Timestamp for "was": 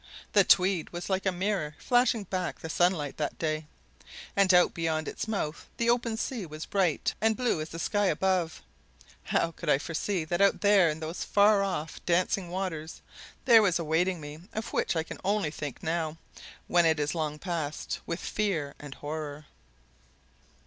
0.91-1.11, 6.47-6.65, 13.61-13.75